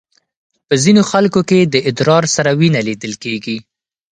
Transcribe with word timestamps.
په 0.67 0.73
ځینو 0.83 1.01
خلکو 1.11 1.41
کې 1.49 1.59
د 1.73 1.75
ادرار 1.89 2.23
سره 2.35 2.51
وینه 2.59 2.79
لیدل 2.87 3.13
کېږي. 3.23 3.57